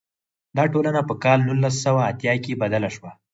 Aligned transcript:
دا 0.57 0.63
ټولنه 0.73 1.01
په 1.09 1.13
کال 1.23 1.39
نولس 1.47 1.75
سوه 1.85 2.01
اتیا 2.11 2.33
کې 2.43 2.59
بدله 2.61 2.89
شوه. 2.95 3.11